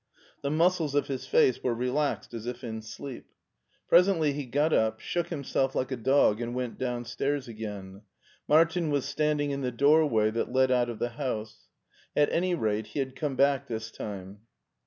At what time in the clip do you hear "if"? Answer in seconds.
2.47-2.63